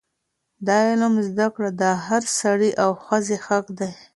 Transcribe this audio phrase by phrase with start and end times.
[0.65, 3.91] د علم زده کړه د هر سړي او ښځې حق دی.